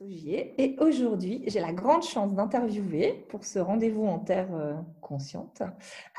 [0.00, 5.62] Augier et aujourd'hui, j'ai la grande chance d'interviewer pour ce rendez-vous en terre euh, consciente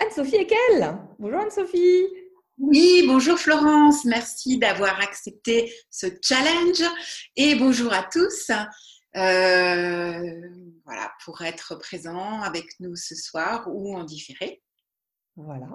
[0.02, 0.98] Anne-Sophie Ekel.
[1.20, 2.08] Bonjour Anne-Sophie.
[2.58, 6.84] Oui, bonjour Florence, merci d'avoir accepté ce challenge
[7.36, 8.50] et bonjour à tous.
[8.50, 10.42] Euh,
[10.86, 14.64] voilà, pour être présent avec nous ce soir ou en différé.
[15.36, 15.68] Voilà.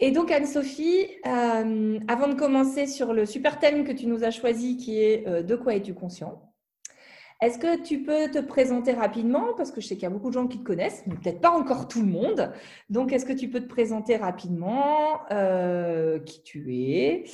[0.00, 4.30] Et donc Anne-Sophie, euh, avant de commencer sur le super thème que tu nous as
[4.30, 6.51] choisi qui est euh, De quoi es-tu conscient
[7.42, 9.52] est-ce que tu peux te présenter rapidement?
[9.56, 11.40] Parce que je sais qu'il y a beaucoup de gens qui te connaissent, mais peut-être
[11.40, 12.52] pas encore tout le monde.
[12.88, 17.24] Donc, est-ce que tu peux te présenter rapidement euh, qui tu es?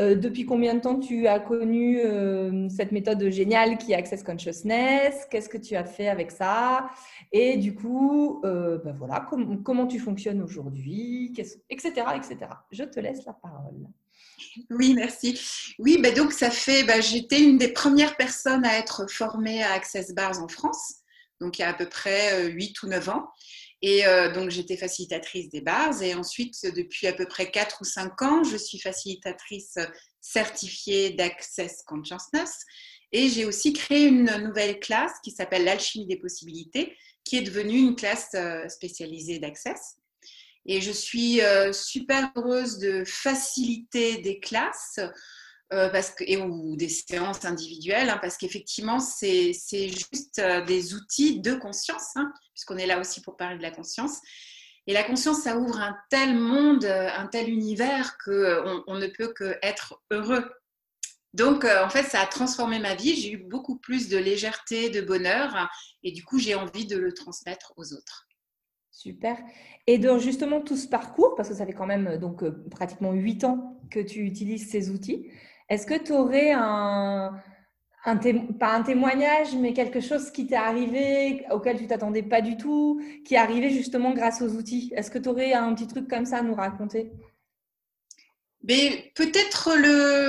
[0.00, 4.22] Euh, Depuis combien de temps tu as connu euh, cette méthode géniale qui est Access
[4.22, 5.26] Consciousness?
[5.30, 6.88] Qu'est-ce que tu as fait avec ça?
[7.30, 9.28] Et du coup, ben voilà,
[9.64, 11.34] comment tu fonctionnes aujourd'hui,
[11.68, 12.36] etc., etc.
[12.70, 13.86] Je te laisse la parole.
[14.70, 15.40] Oui, merci.
[15.78, 19.72] Oui, bah donc ça fait, bah, j'étais une des premières personnes à être formée à
[19.72, 20.96] Access Bars en France,
[21.40, 23.28] donc il y a à peu près 8 euh, ou 9 ans.
[23.80, 27.84] Et euh, donc j'étais facilitatrice des bars et ensuite depuis à peu près 4 ou
[27.84, 29.78] 5 ans, je suis facilitatrice
[30.20, 32.64] certifiée d'Access Consciousness
[33.12, 37.78] et j'ai aussi créé une nouvelle classe qui s'appelle l'alchimie des possibilités, qui est devenue
[37.78, 39.97] une classe euh, spécialisée d'Access.
[40.70, 45.00] Et je suis euh, super heureuse de faciliter des classes
[45.72, 51.40] euh, que, et, ou des séances individuelles, hein, parce qu'effectivement, c'est juste euh, des outils
[51.40, 54.18] de conscience, hein, puisqu'on est là aussi pour parler de la conscience.
[54.86, 59.32] Et la conscience, ça ouvre un tel monde, un tel univers qu'on on ne peut
[59.34, 60.50] qu'être heureux.
[61.34, 63.14] Donc, en fait, ça a transformé ma vie.
[63.14, 65.68] J'ai eu beaucoup plus de légèreté, de bonheur,
[66.02, 68.27] et du coup, j'ai envie de le transmettre aux autres.
[68.98, 69.38] Super.
[69.86, 72.64] Et dans justement tout ce parcours, parce que ça fait quand même euh, donc euh,
[72.68, 75.30] pratiquement huit ans que tu utilises ces outils,
[75.68, 77.40] est-ce que tu aurais un,
[78.58, 83.00] pas un témoignage, mais quelque chose qui t'est arrivé, auquel tu t'attendais pas du tout,
[83.24, 84.92] qui est arrivé justement grâce aux outils?
[84.96, 87.12] Est-ce que tu aurais un petit truc comme ça à nous raconter?
[88.66, 89.76] Peut-être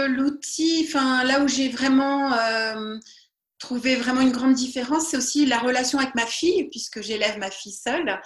[0.10, 2.98] l'outil, enfin là où j'ai vraiment euh,
[3.58, 7.50] trouvé vraiment une grande différence, c'est aussi la relation avec ma fille, puisque j'élève ma
[7.50, 8.20] fille seule.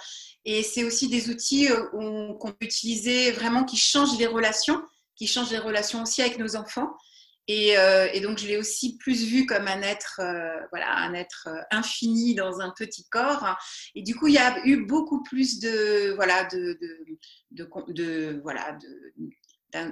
[0.44, 4.82] Et c'est aussi des outils euh, qu'on peut utiliser vraiment qui changent les relations,
[5.16, 6.94] qui changent les relations aussi avec nos enfants.
[7.46, 11.48] Et, euh, donc, je l'ai aussi plus vu comme un être, euh, voilà, un être
[11.70, 13.56] infini dans un petit corps.
[13.94, 16.78] Et du coup, il y a eu beaucoup plus de, voilà, de,
[18.42, 18.78] voilà,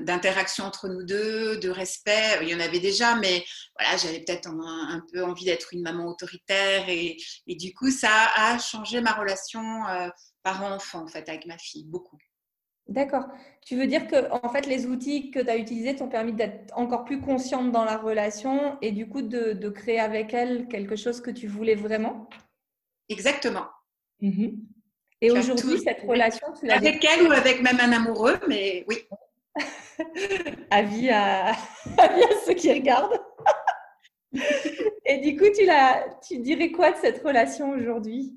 [0.01, 2.39] d'interaction entre nous deux, de respect.
[2.41, 3.45] Il y en avait déjà, mais
[3.79, 8.59] voilà, j'avais peut-être un, peu envie d'être une maman autoritaire et, du coup, ça a
[8.59, 9.83] changé ma relation
[10.43, 12.19] parent-enfant, en fait, avec ma fille, beaucoup.
[12.89, 13.27] D'accord.
[13.65, 16.77] Tu veux dire que en fait, les outils que tu as utilisés t'ont permis d'être
[16.77, 21.21] encore plus consciente dans la relation et du coup de, créer avec elle quelque chose
[21.21, 22.29] que tu voulais vraiment?
[23.09, 23.67] Exactement.
[24.21, 24.59] Mhm.
[25.21, 28.97] Et aujourd'hui, cette relation, tu l'as avec elle ou avec même un amoureux, mais oui.
[30.71, 31.51] avis, à...
[31.99, 33.21] avis à ceux qui regardent.
[35.07, 35.69] et du coup, tu,
[36.27, 38.37] tu dirais quoi de cette relation aujourd'hui?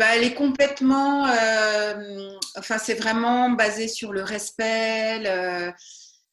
[0.00, 5.72] Bah, elle est complètement, euh, enfin c'est vraiment basé sur le respect, le,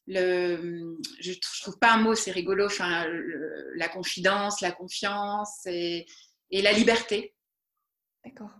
[0.07, 3.05] le je, trouve pas un mot, c'est rigolo, enfin
[3.75, 6.05] la confidence, la confiance et,
[6.49, 7.35] et la liberté.
[8.23, 8.55] D'accord.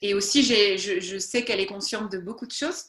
[0.00, 2.86] Et aussi, je, je, sais qu'elle est consciente de beaucoup de choses.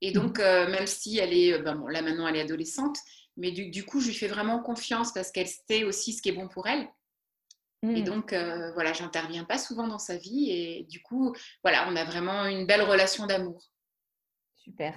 [0.00, 0.14] Et mhm.
[0.14, 2.98] donc, euh, même si elle est, ben bon, là maintenant elle est adolescente,
[3.36, 6.28] mais du, du, coup, je lui fais vraiment confiance parce qu'elle sait aussi ce qui
[6.28, 6.88] est bon pour elle.
[7.90, 8.04] Et mmh.
[8.04, 10.50] donc, euh, voilà, j'interviens pas souvent dans sa vie.
[10.50, 13.62] Et du coup, voilà, on a vraiment une belle relation d'amour.
[14.56, 14.94] Super.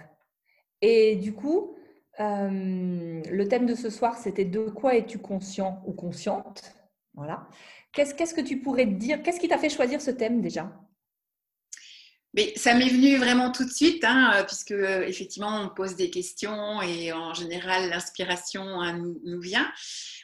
[0.81, 1.75] Et du coup,
[2.19, 6.73] euh, le thème de ce soir, c'était de quoi es-tu conscient ou consciente?
[7.13, 7.47] Voilà.
[7.91, 9.21] Qu'est-ce, qu'est-ce que tu pourrais te dire?
[9.23, 10.71] Qu'est-ce qui t'a fait choisir ce thème déjà?
[12.33, 16.09] Mais ça m'est venu vraiment tout de suite, hein, euh, puisque effectivement on pose des
[16.09, 19.71] questions et en général l'inspiration hein, nous, vient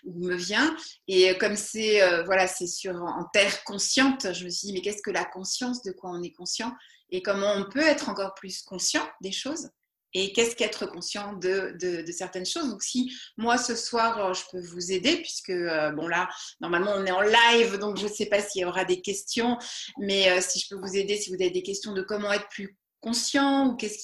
[0.04, 0.76] ou me vient.
[1.08, 4.82] Et comme c'est euh, voilà, c'est sur en terre consciente, je me suis dit mais
[4.82, 5.82] qu'est-ce que la conscience?
[5.84, 6.74] De quoi on est conscient?
[7.10, 9.70] Et comment on peut être encore plus conscient des choses?
[10.14, 11.76] Et qu'est-ce qu'être conscient de,
[12.12, 12.70] certaines choses?
[12.70, 16.30] Donc si moi ce soir euh, je peux vous aider, puisque euh, bon là
[16.62, 19.58] normalement on est en live, donc je ne sais pas s'il y aura des questions,
[19.98, 22.48] mais euh, si je peux vous aider, si vous avez des questions de comment être
[22.50, 24.00] plus conscient ou qu'est-ce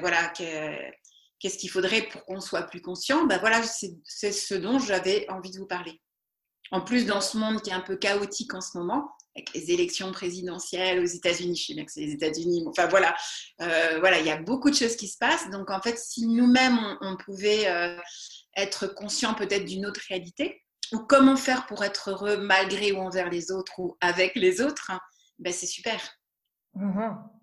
[0.00, 0.32] voilà
[1.40, 5.50] qu'est-ce qu'il faudrait pour qu'on soit plus conscient, ben voilà c'est ce dont j'avais envie
[5.50, 6.00] de vous parler.
[6.70, 9.70] En plus dans ce monde qui est un peu chaotique en ce moment, avec les
[9.72, 11.56] élections présidentielles aux États-Unis.
[11.56, 12.64] Je sais bien que c'est les États-Unis.
[12.68, 13.14] Enfin voilà,
[13.60, 15.50] euh, voilà, il y a beaucoup de choses qui se passent.
[15.50, 17.96] Donc en fait, si nous-mêmes on, pouvait euh,
[18.56, 23.30] être conscient peut-être d'une autre réalité, ou comment faire pour être heureux malgré ou envers
[23.30, 24.92] les autres ou avec les autres,
[25.38, 26.00] ben c'est super.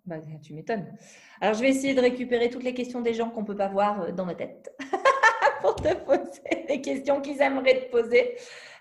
[0.05, 0.91] Bah, tu m'étonnes.
[1.39, 3.67] Alors, je vais essayer de récupérer toutes les questions des gens qu'on ne peut pas
[3.67, 4.75] voir euh, dans ma tête
[5.61, 8.35] pour te poser les questions qu'ils aimeraient te poser.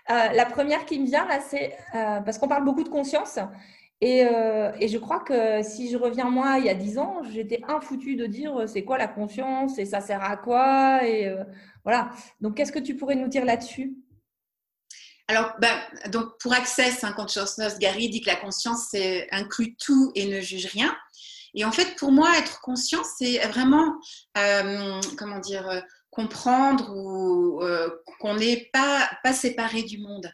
[0.09, 3.39] Euh, la première qui me vient là, c'est euh, parce qu'on parle beaucoup de conscience.
[4.03, 4.21] Et,
[4.79, 8.15] et, je crois que si je reviens moi il y a dix ans, j'étais infoutu
[8.15, 11.05] de dire c'est quoi la conscience et ça sert à quoi.
[11.05, 11.31] Et
[11.83, 12.09] voilà.
[12.39, 13.93] Donc, qu'est-ce que tu pourrais nous dire là-dessus?
[15.27, 15.77] Alors, ben,
[16.09, 18.95] donc pour Access, hein, Consciousness, Gary dit que la conscience
[19.29, 20.91] inclut tout et ne juge rien.
[21.53, 23.99] Et en fait, pour moi, être conscient, c'est vraiment,
[24.37, 30.31] euh, comment dire, euh, comprendre ou euh, qu'on n'est pas, séparé du monde.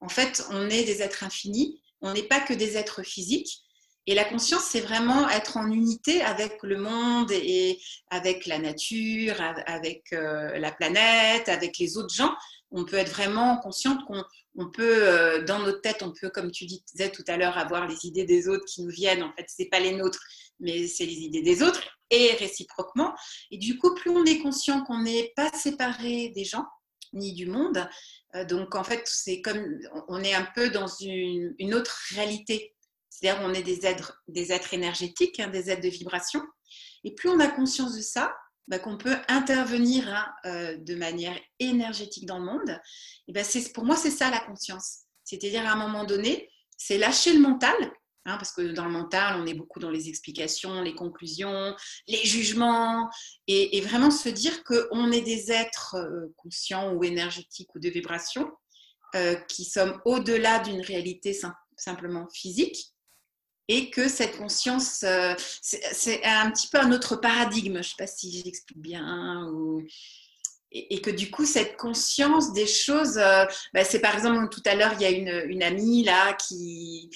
[0.00, 3.60] En fait, on est des êtres infinis, on n'est pas que des êtres physiques.
[4.08, 7.78] Et la conscience, c'est vraiment être en unité avec le monde et
[8.10, 9.36] avec la nature,
[9.66, 12.34] avec la planète, avec les autres gens
[12.72, 16.64] on peut être vraiment consciente qu'on peut, euh, dans notre tête, on peut, comme tu
[16.64, 19.22] disais tout à l'heure, avoir les idées des autres qui nous viennent.
[19.22, 20.22] En fait, ce n'est pas les nôtres,
[20.62, 23.14] mais c'est les idées des autres, et réciproquement.
[23.50, 26.64] Et du coup, plus on est conscient qu'on n'est pas séparé des gens,
[27.12, 27.86] ni du monde,
[28.34, 32.74] euh, donc en fait, c'est comme on est un peu dans une, autre réalité.
[33.10, 36.40] C'est-à-dire, on est des êtres, énergétiques, hein, des êtres de vibration.
[37.04, 38.34] Et plus on a conscience de ça,
[38.68, 42.80] bah, qu'on peut intervenir hein, euh, de manière énergétique dans le monde,
[43.28, 43.44] et ben
[43.74, 45.00] pour moi, c'est ça la conscience.
[45.24, 47.74] C'est-à-dire, à un moment donné, c'est lâcher le mental,
[48.26, 51.74] hein, parce que dans le mental, on est beaucoup dans les explications, les conclusions,
[52.06, 53.10] les jugements,
[53.46, 58.50] et, vraiment se dire qu'on est des êtres euh, conscients ou énergétiques ou de vibration,
[59.14, 61.36] euh, qui sommes au-delà d'une réalité
[61.76, 62.92] simplement physique,
[63.68, 67.94] et que cette conscience, euh, c'est un petit peu un autre paradigme, je ne sais
[67.98, 69.48] pas si j'explique bien,
[70.72, 73.16] et, que du coup, cette conscience des choses,
[73.74, 77.10] bah, c'est par exemple, tout à l'heure, il y a une, amie là qui,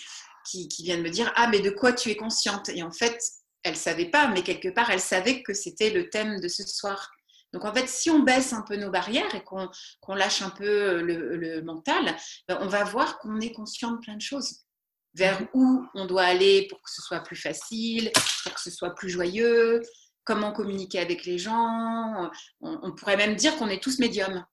[0.51, 2.69] qui, vient de me dire, ah, mais de quoi tu es consciente?
[2.71, 3.19] Et en fait,
[3.63, 6.63] elle ne savait pas, mais quelque part, elle savait que c'était le thème de ce
[6.65, 7.11] soir.
[7.53, 11.01] Donc en fait, si on baisse un peu nos barrières et qu'on lâche un peu
[11.01, 12.17] le, mental,
[12.49, 14.67] ben, on va voir qu'on est conscient de plein de choses
[15.15, 18.11] vers où on doit aller pour que ce soit plus facile,
[18.45, 19.81] pour que ce soit plus joyeux,
[20.25, 22.31] comment communiquer avec les gens.
[22.61, 24.45] On, pourrait même dire qu'on est tous médiums.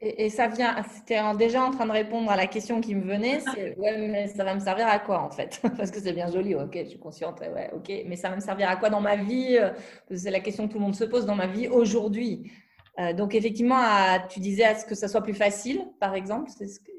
[0.00, 3.40] Et, ça vient, c'était déjà en train de répondre à la question qui me venait,
[3.52, 5.60] c'est ouais, mais ça va me servir à quoi en fait?
[5.76, 8.40] Parce que c'est bien joli, ok, je suis consciente, ouais, ok, mais ça va me
[8.40, 9.58] servir à quoi dans ma vie
[10.14, 12.52] C'est la question que tout le monde se pose dans ma vie aujourd'hui.
[13.00, 13.82] Euh, donc effectivement,
[14.28, 16.92] tu disais à ce que ça soit plus facile, par exemple, c'est ce que,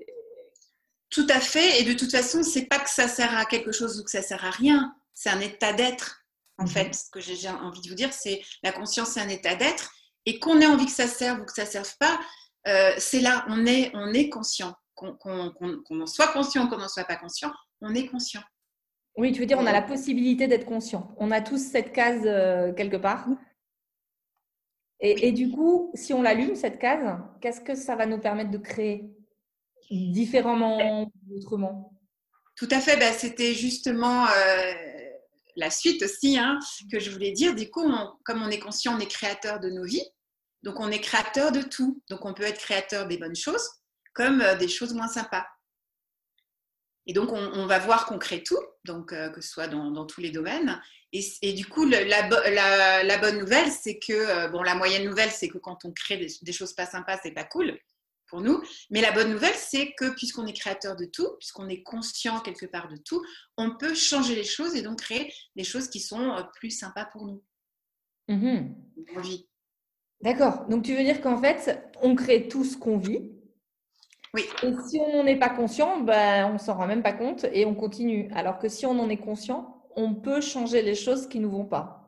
[1.10, 1.82] tout à fait.
[1.82, 4.22] Et de toute façon, c'est pas que ça sert à quelque chose ou que ça
[4.22, 4.96] sert à rien.
[5.14, 6.26] C'est un état d'être.
[6.58, 6.70] En mhm.
[6.70, 9.92] fait, ce que j'ai envie de vous dire, c'est la conscience, c'est un état d'être.
[10.26, 12.20] Et qu'on ait envie que ça serve ou que ça ne serve pas,
[12.68, 14.76] euh, c'est là, on est, on est conscient.
[14.96, 17.52] Qu'on en soit conscient ou qu'on n'en soit pas conscient,
[17.82, 18.42] on est conscient.
[19.16, 21.16] Oui, tu veux dire, on a la possibilité d'être conscient.
[21.18, 23.28] On a tous cette case euh, quelque part.
[25.00, 28.52] Et, et, du coup, si on l'allume, cette case, qu'est-ce que ça va nous permettre
[28.52, 29.10] de créer
[29.90, 31.94] différemment autrement?
[32.56, 34.74] Tout à fait, ben, c'était justement euh,
[35.56, 36.60] la suite aussi hein,
[36.92, 37.56] que je voulais dire.
[37.56, 37.90] Du coup,
[38.26, 40.06] comme on est conscient, on est créateur de nos vies,
[40.64, 42.02] donc on est créateur de tout.
[42.10, 43.68] Donc on peut être créateur des bonnes choses
[44.14, 45.46] comme euh, des choses moins sympas.
[47.06, 50.22] Et donc on, va voir qu'on crée tout, donc euh, que ce soit dans, tous
[50.22, 50.80] les domaines.
[51.12, 55.58] Et, du coup, la, la, bonne nouvelle, c'est que, bon, la moyenne nouvelle, c'est que
[55.58, 57.80] quand on crée des, des choses pas sympas, c'est pas cool
[58.30, 58.64] pour nous.
[58.90, 62.66] Mais la bonne nouvelle, c'est que puisqu'on est créateur de tout, puisqu'on est conscient quelque
[62.66, 63.22] part de tout,
[63.58, 67.06] on peut changer les choses et donc créer des choses qui sont euh, plus sympas
[67.06, 67.44] pour nous.
[68.28, 68.76] Mmh.
[70.22, 70.66] D'accord.
[70.68, 73.32] Donc tu veux dire qu'en fait, on crée tout ce qu'on vit.
[74.34, 74.44] Oui.
[74.64, 77.66] Et si on n'est pas conscient, ben, on ne s'en rend même pas compte et
[77.66, 78.30] on continue.
[78.36, 81.52] Alors que si on en est conscient, on peut changer les choses qui ne nous
[81.52, 82.00] vont pas.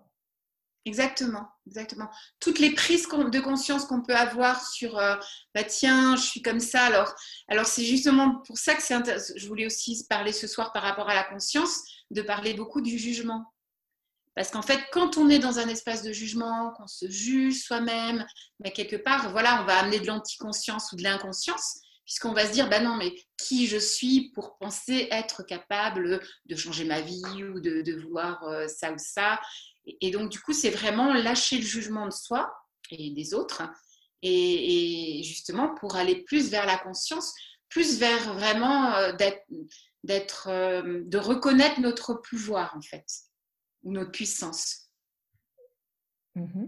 [0.85, 2.09] Exactement, exactement.
[2.39, 5.15] Toutes les prises de conscience qu'on peut avoir sur, euh,
[5.53, 6.85] bah tiens, je suis comme ça.
[6.85, 7.13] Alors,
[7.47, 8.95] alors c'est justement pour ça que c'est
[9.37, 12.97] Je voulais aussi parler ce soir par rapport à la conscience, de parler beaucoup du
[12.97, 13.45] jugement.
[14.35, 18.25] Parce qu'en fait, quand on est dans un espace de jugement, qu'on se juge soi-même,
[18.59, 22.51] mais quelque part, voilà, on va amener de l'anticonscience ou de l'inconscience, puisqu'on va se
[22.51, 27.43] dire, bah non, mais qui je suis pour penser être capable de changer ma vie
[27.43, 29.39] ou de, de vouloir euh, ça ou ça.
[29.85, 32.53] Et donc, du coup, c'est vraiment lâcher le jugement de soi
[32.91, 33.63] et des autres,
[34.21, 37.33] et, justement pour aller plus vers la conscience,
[37.69, 39.13] plus vers vraiment euh,
[40.03, 43.05] d'être, euh, de reconnaître notre pouvoir, en fait,
[43.83, 44.89] ou notre puissance.
[46.35, 46.65] Mmh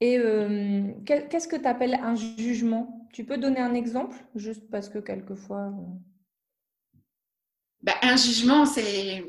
[0.00, 3.08] Et euh, qu'est-ce que tu appelles un jugement?
[3.12, 5.68] Tu peux donner un exemple Juste parce que quelquefois...
[5.68, 6.98] Euh,
[7.82, 9.24] bah, un jugement, c'est...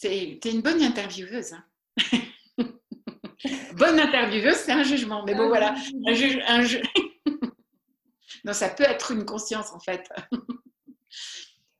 [0.00, 1.52] Tu es une bonne intervieweuse.
[1.52, 1.64] Hein.
[3.76, 5.24] bonne intervieweuse, c'est un jugement.
[5.24, 5.74] Mais bon, voilà.
[6.06, 6.62] Un, juge, un
[8.44, 10.08] non, ça peut être une conscience, en fait.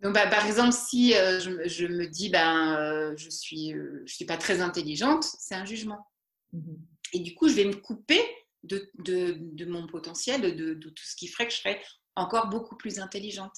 [0.02, 3.72] Donc, bah, par exemple, si euh, je, me dis, ben, je ne suis,
[4.04, 6.06] je suis pas très intelligente, c'est un jugement.
[6.52, 6.74] Mmh
[7.12, 8.22] et du coup, je vais me couper
[8.62, 11.82] de, de, mon potentiel, de, de, tout ce qui ferait que je serais
[12.16, 13.54] encore beaucoup plus intelligente.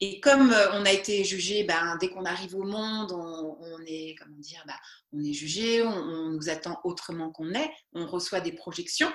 [0.00, 4.16] Et comme euh, on a été jugé, ben, dès qu'on arrive au monde, on, est,
[4.18, 4.76] comment dire, ben,
[5.12, 9.12] on est jugé, on, nous attend autrement qu'on est, on reçoit des projections.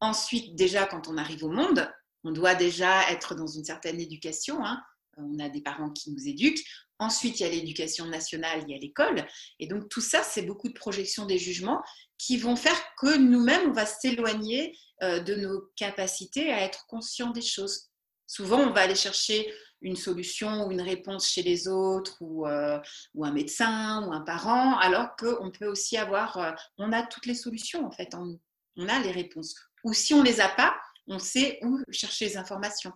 [0.00, 1.88] Ensuite, déjà, quand on arrive au monde,
[2.24, 4.64] on doit déjà être dans une certaine éducation.
[4.64, 4.82] Hein.
[5.18, 6.64] On a des parents qui nous éduquent.
[6.98, 9.26] Ensuite, il y a l'éducation nationale, il y a l'école.
[9.60, 11.82] Et donc, tout ça, c'est beaucoup de projections des jugements
[12.16, 17.30] qui vont faire que nous-mêmes, on va s'éloigner euh, de nos capacités à être conscients
[17.30, 17.90] des choses.
[18.26, 19.48] Souvent, on va aller chercher
[19.80, 22.80] une solution ou une réponse chez les autres ou, euh,
[23.22, 27.34] un médecin ou un parent, alors qu'on peut aussi avoir, euh, on a toutes les
[27.34, 28.40] solutions en fait nous,
[28.76, 29.54] on a les réponses.
[29.84, 32.92] Ou si on ne les a pas, on sait où chercher les informations.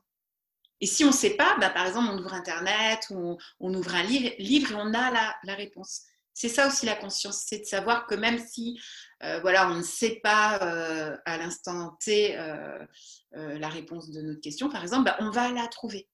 [0.82, 3.94] Et si on ne sait pas, bah, par exemple, on ouvre Internet ou on, ouvre
[3.94, 6.02] un livre, et on a la, la réponse.
[6.34, 8.80] C'est ça aussi la conscience, c'est de savoir que même si
[9.22, 12.84] euh, voilà, on ne sait pas euh, à l'instant T euh,
[13.30, 16.08] la réponse de notre question, par exemple, bah, on va la trouver.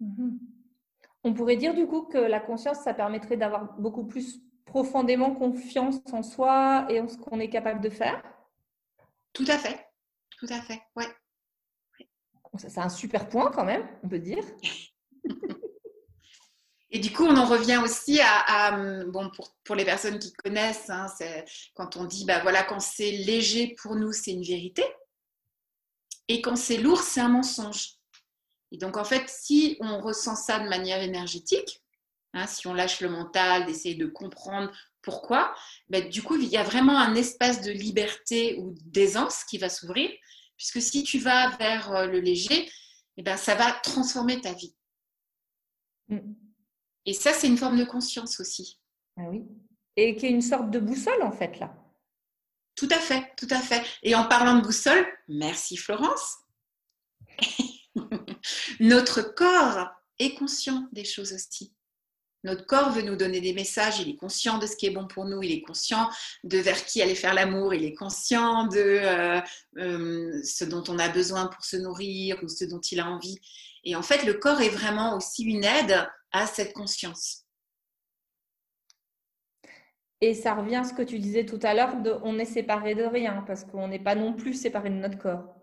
[0.00, 0.38] Mhm.
[1.24, 5.96] On pourrait dire du coup que la conscience, ça permettrait d'avoir beaucoup plus profondément confiance
[6.12, 8.22] en soi et en ce qu'on est capable de faire?
[9.34, 9.86] Tout à fait,
[10.38, 11.08] tout à fait, ouais.
[12.56, 14.44] C'est un super point quand même, on peut dire.
[16.90, 20.88] Et du coup, on en revient aussi à, bon, pour, pour, les personnes qui connaissent,
[20.88, 21.06] hein,
[21.74, 24.82] quand on dit, bah voilà, quand c'est léger pour nous, c'est une vérité.
[26.28, 27.98] Et quand c'est lourd, c'est un mensonge.
[28.72, 31.82] Et donc, en fait, si on ressent ça de manière énergétique,
[32.32, 34.70] hein, si on lâche le mental, d'essayer de comprendre
[35.02, 35.54] pourquoi,
[35.88, 39.68] bah, du coup, il y a vraiment un espace de liberté ou d'aisance qui va
[39.68, 40.10] s'ouvrir,
[40.58, 42.70] puisque si tu vas vers euh, le léger,
[43.16, 44.74] eh ben, ça va transformer ta vie.
[46.08, 46.34] Mm.
[47.06, 48.78] Et ça, c'est une forme de conscience aussi.
[49.16, 49.46] Ah oui.
[49.96, 51.74] Et qui est une sorte de boussole, en fait, là.
[52.74, 53.84] Tout à fait, tout à fait.
[54.02, 56.36] Et en parlant de boussole, merci Florence.
[58.80, 61.74] Notre corps est conscient des choses aussi.
[62.44, 65.08] Notre corps veut nous donner des messages, il est conscient de ce qui est bon
[65.08, 66.08] pour nous, il est conscient
[66.44, 69.40] de vers qui aller faire l'amour, il est conscient de euh,
[69.78, 73.38] euh, ce dont on a besoin pour se nourrir ou ce dont il a envie.
[73.82, 77.44] Et en fait, le corps est vraiment aussi une aide à cette conscience.
[80.20, 83.04] Et ça revient à ce que tu disais tout à l'heure, on est séparé de
[83.04, 85.54] rien, parce qu'on n'est pas non plus séparé de notre corps.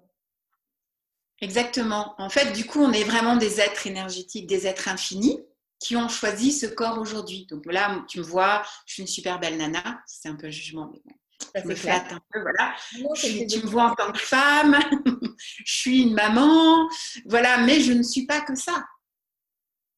[1.42, 2.16] Exactement.
[2.18, 5.42] En fait, du coup, on est vraiment des êtres énergétiques, des êtres infinis
[5.86, 7.46] qui ont choisi ce corps aujourd'hui.
[7.46, 10.02] Donc là, tu me vois, je suis une super belle nana.
[10.08, 11.14] C'est un peu un jugement, mais bon,
[11.56, 12.74] je me flatte un peu, voilà.
[12.92, 14.80] tu me vois en tant que femme,
[15.38, 16.90] je suis une maman,
[17.26, 18.84] voilà, mais je ne suis pas que ça.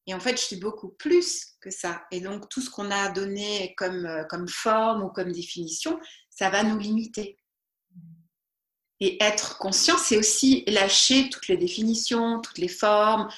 [0.06, 2.02] Et en fait, je suis beaucoup plus que ça.
[2.10, 6.50] Et donc, tout ce qu'on a donné comme, euh, comme forme ou comme définition, ça
[6.50, 7.38] va nous limiter.
[9.00, 13.28] Et être conscient, c'est aussi lâcher toutes les définitions, toutes les formes.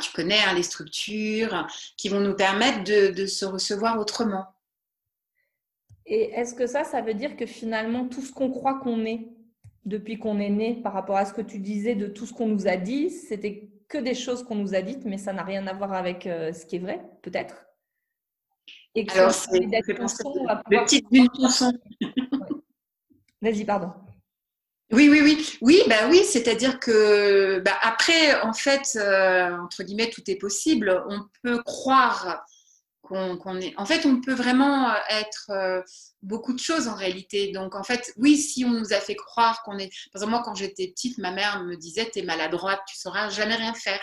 [0.00, 4.46] Tu connais hein, les structures qui vont nous permettre de, de se recevoir autrement.
[6.06, 9.28] Et est-ce que ça, ça veut dire que finalement, tout ce qu'on croit qu'on est
[9.84, 12.48] depuis qu'on est né, par rapport à ce que tu disais de tout ce qu'on
[12.48, 15.66] nous a dit, c'était que des choses qu'on nous a dites, mais ça n'a rien
[15.66, 17.66] à voir avec euh, ce qui est vrai, peut-être?
[18.94, 21.72] Et que Alors, c'est le titre d'une chanson.
[23.42, 23.92] Vas-y, pardon.
[24.92, 30.10] Oui, oui, oui, oui, bah oui, c'est-à-dire que bah après, en fait, euh, entre guillemets,
[30.10, 31.02] tout est possible.
[31.08, 32.44] On peut croire
[33.00, 33.74] qu'on est.
[33.78, 35.80] En fait, on peut vraiment euh, être euh,
[36.22, 37.52] beaucoup de choses en réalité.
[37.52, 39.88] Donc, en fait, oui, si on nous a fait croire qu'on est.
[40.12, 43.56] Par exemple, moi, quand j'étais petite, ma mère me disait T'es maladroite, tu sauras jamais
[43.56, 44.00] rien faire.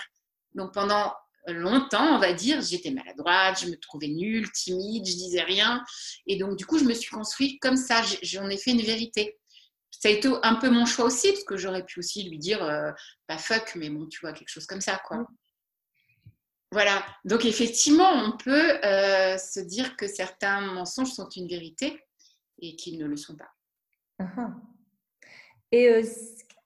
[0.55, 1.13] Donc, pendant
[1.45, 5.83] longtemps, on va dire, j'étais maladroite, je me trouvais nulle, timide, je disais rien.
[6.25, 8.01] Et donc, du coup, je me suis construite comme ça.
[8.23, 9.37] J'en ai fait une vérité.
[9.91, 12.63] Ça a été un peu mon choix aussi, parce que j'aurais pu aussi lui dire,
[12.63, 12.91] euh,
[13.27, 15.25] bah fuck, mais bon, tu vois, quelque chose comme ça, quoi.
[16.71, 21.99] Voilà, donc effectivement, on peut euh, se dire que certains mensonges sont une vérité
[22.59, 23.49] et qu'ils ne le sont pas.
[24.21, 24.53] Uh-huh.
[25.71, 26.03] Et euh,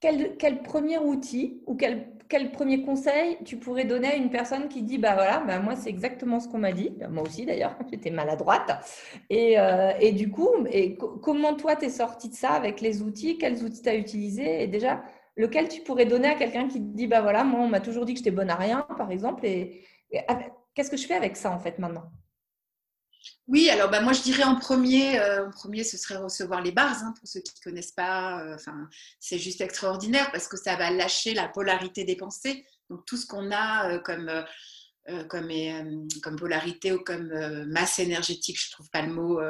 [0.02, 4.84] quel, premier outil ou quel, quel premier conseil tu pourrais donner à une personne qui
[4.84, 8.12] dit bah voilà, bah moi c'est exactement ce qu'on m'a dit, moi aussi d'ailleurs, j'étais
[8.12, 8.72] maladroite.
[9.30, 13.02] Et, euh, et, du coup, et comment toi tu es sorti de ça avec les
[13.02, 13.38] outils?
[13.38, 14.64] Quels outils tu as utilisés?
[14.64, 15.04] Et déjà,
[15.36, 18.14] lequel tu pourrais donner à quelqu'un qui dit bah voilà, moi on m'a toujours dit
[18.14, 19.84] que j'étais bonne à rien, par exemple, et,
[20.76, 22.04] qu'est-ce que je fais avec ça en fait maintenant?
[23.48, 26.72] Oui, alors bah, moi je dirais en premier, euh, en premier ce serait recevoir les
[26.72, 28.42] bars, hein, pour ceux qui ne connaissent pas.
[28.44, 28.58] Euh,
[29.20, 32.66] c'est juste extraordinaire parce que ça va lâcher la polarité des pensées.
[32.90, 34.32] Donc tout ce qu'on a euh, comme,
[35.28, 35.52] comme,
[36.22, 37.34] comme, polarité ou comme
[37.68, 39.42] masse énergétique, je ne trouve pas le mot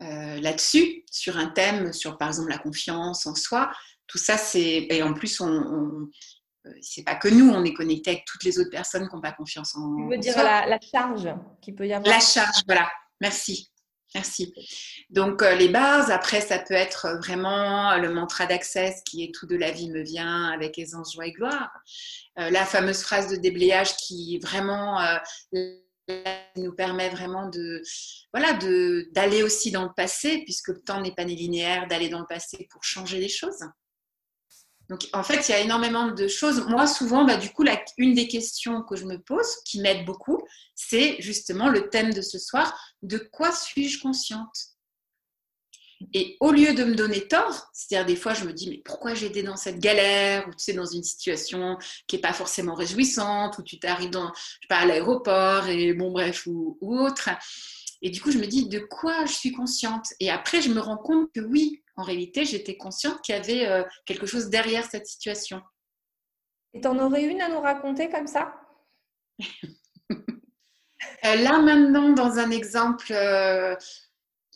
[0.00, 3.70] là-dessus, sur un thème, sur par exemple la confiance en soi,
[4.06, 4.86] tout ça c'est.
[4.90, 6.10] Et en plus, on euh,
[6.80, 9.32] c'est pas que nous, on est connecté avec toutes les autres personnes qui n'ont pas
[9.32, 9.96] confiance en.
[9.96, 11.28] Tu veux dire la, charge
[11.60, 12.90] qui peut y avoir La charge, voilà.
[13.20, 13.70] Merci.
[14.14, 14.54] Merci.
[15.10, 19.46] Donc, euh, les bases, après, ça peut être vraiment le mantra d'accès qui est tout
[19.46, 21.70] de la vie me vient avec aisance, joie et gloire.
[22.38, 25.00] Euh, la fameuse phrase de déblayage qui vraiment
[26.56, 27.82] nous permet vraiment de
[28.32, 28.52] voilà
[29.12, 32.68] d'aller aussi dans le passé, puisque le temps n'est pas linéaire, d'aller dans le passé
[32.70, 33.64] pour changer les choses.
[34.90, 36.66] Donc, en fait, il y a énormément de choses.
[36.66, 37.64] Moi, souvent, bah, du coup,
[37.96, 40.42] une des questions que je me pose, qui m'aide beaucoup,
[40.74, 44.74] c'est justement le thème de ce soir de quoi suis-je consciente?
[46.12, 49.14] Et au lieu de me donner tort, c'est-à-dire des fois, je me dis mais pourquoi
[49.14, 52.74] j'ai été dans cette galère ou tu sais dans une situation qui n'est pas forcément
[52.74, 57.30] réjouissante, ou tu t'arrives dans, je pas, à l'aéroport et bon bref ou, ou autre.
[58.02, 60.08] Et du coup, je me dis de quoi je suis consciente?
[60.20, 63.66] Et après, je me rends compte que oui, en réalité, j'étais consciente qu'il y avait
[63.66, 65.62] euh, quelque chose derrière cette situation.
[66.72, 68.54] Et tu en aurais une à nous raconter comme ça?
[71.26, 73.74] Euh, Là, maintenant, dans un exemple, euh,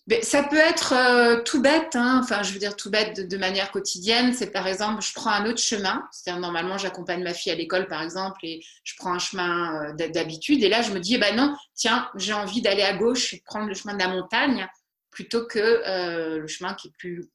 [0.07, 2.21] ben, ça peut être tout bête, hein.
[2.23, 4.33] enfin, je veux dire tout bête de, manière quotidienne.
[4.33, 6.07] C'est par exemple, je prends un autre chemin.
[6.11, 10.62] C'est-à-dire, normalement, j'accompagne ma fille à l'école, par exemple, et je prends un chemin d'habitude.
[10.62, 13.66] Et là, je me dis, eh ben non, tiens, j'ai envie d'aller à gauche, prendre
[13.66, 14.68] le chemin de la montagne
[15.10, 17.28] plutôt que euh, le chemin qui est plus,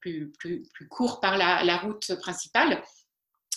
[0.00, 2.82] plus, plus, plus court par la, la, route principale.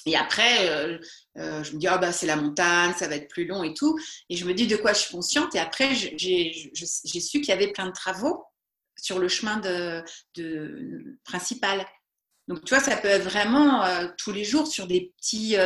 [0.06, 0.98] Et après, euh,
[1.38, 3.74] euh, je me dis, oh, bah, c'est la montagne, ça va être plus long et
[3.74, 4.00] tout.
[4.30, 5.54] Et je me dis de quoi je suis consciente?
[5.56, 6.54] Et après, j'ai
[7.20, 8.46] su qu'il y avait plein de travaux
[8.96, 10.04] sur le chemin de,
[10.36, 11.86] de principal.
[12.48, 13.84] Donc, tu vois, ça peut être vraiment
[14.18, 15.58] tous les jours sur des petits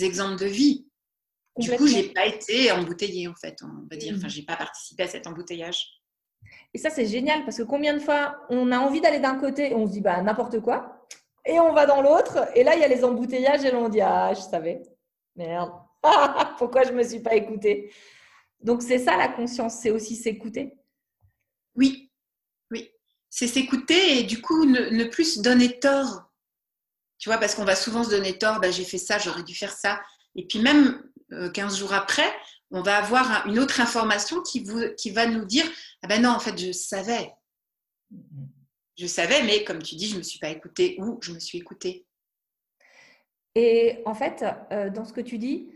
[0.00, 0.86] exemples de vie.
[1.58, 4.14] Du coup, j'ai pas été embouteillée, en fait, on va dire.
[4.16, 5.95] Enfin, j'ai pas participé à cet embouteillage.
[6.74, 9.74] Et ça, c'est génial parce que combien de fois on a envie d'aller d'un côté,
[9.74, 11.06] on se dit bah n'importe quoi,
[11.44, 13.88] et on va dans l'autre, et là il y a les embouteillages et là on
[13.88, 14.82] dit ah je savais,
[15.36, 15.72] merde,
[16.58, 17.92] pourquoi je me suis pas écoutée?
[18.60, 20.76] Donc c'est ça la conscience, c'est aussi s'écouter.
[21.76, 22.10] Oui,
[22.70, 22.90] oui,
[23.30, 26.30] c'est s'écouter et du coup ne, plus se donner tort.
[27.18, 29.54] Tu vois, parce qu'on va souvent se donner tort, bah, j'ai fait ça, j'aurais dû
[29.54, 30.00] faire ça.
[30.34, 31.02] Et puis même
[31.54, 32.30] 15 euh, jours après,
[32.70, 35.64] on va avoir une autre information qui, vous, qui va nous dire
[36.02, 37.32] Ah ben non, en fait, je savais.
[38.12, 38.46] Mm-hmm.
[38.98, 41.38] Je savais, mais comme tu dis, je ne me suis pas écoutée ou je me
[41.38, 42.06] suis écoutée.
[43.54, 45.68] Et en fait, euh, dans ce que tu dis,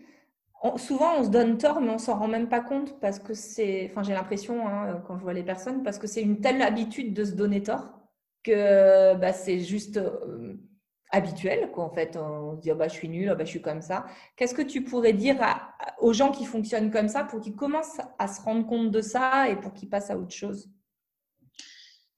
[0.76, 3.88] souvent on se donne tort, mais on s'en rend même pas compte parce que c'est,
[3.90, 7.14] enfin j'ai l'impression hein, quand je vois les personnes, parce que c'est une telle habitude
[7.14, 7.88] de se donner tort
[8.42, 10.54] que bah, c'est juste euh,
[11.10, 12.16] habituel, quoi, en fait.
[12.16, 14.06] On se dit, oh, bah, je suis nulle, oh, bah, je suis comme ça.
[14.36, 15.36] Qu'est-ce que tu pourrais dire
[15.98, 19.48] aux gens qui fonctionnent comme ça pour qu'ils commencent à se rendre compte de ça
[19.48, 20.70] et pour qu'ils passent à autre chose?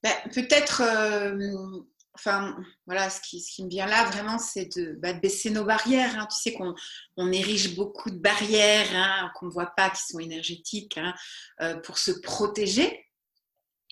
[0.01, 1.81] Ben, Peut-être, euh,
[2.13, 5.63] enfin, voilà, ce qui, ce qui, me vient là vraiment, c'est de, bah, baisser nos
[5.63, 6.19] barrières.
[6.19, 6.27] Hein.
[6.29, 6.75] Tu sais qu'on
[7.17, 11.13] on érige beaucoup de barrières hein, qu'on ne voit pas, qui sont énergétiques, hein,
[11.61, 13.05] euh, pour se protéger.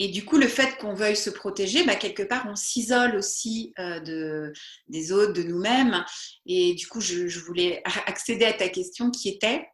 [0.03, 3.71] Et du coup, le fait qu'on veuille se protéger, bah, quelque part, on s'isole aussi
[3.77, 4.51] euh, de,
[4.87, 6.03] des autres, de nous-mêmes.
[6.47, 9.69] Et du coup, je, voulais accéder à ta question qui était?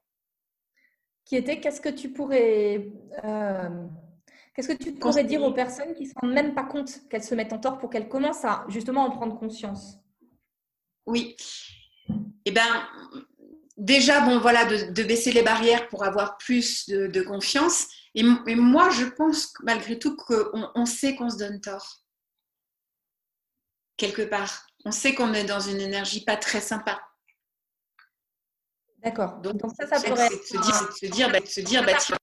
[1.24, 2.90] Qui était, qu'est-ce que tu pourrais,
[3.24, 3.70] euh,
[4.54, 7.24] qu'est-ce que tu pourrais dire aux personnes qui ne se rendent même pas compte qu'elles
[7.24, 9.96] se mettent en tort pour qu'elles commencent à justement en prendre conscience?
[11.06, 11.38] Oui.
[12.44, 12.86] Eh bien,
[13.78, 17.88] déjà, bon, voilà, de, baisser les barrières pour avoir plus de confiance.
[18.18, 22.04] Et, moi, je pense malgré tout qu'on on sait qu'on se donne tort.
[23.96, 24.66] Quelque part.
[24.86, 27.00] On sait qu'on est dans une énergie pas très sympa.
[29.04, 29.38] D'accord.
[29.38, 30.44] Donc, ça, ça pourrait être.
[30.44, 32.18] Se dire, se dire, bah, se dire bah, tiens.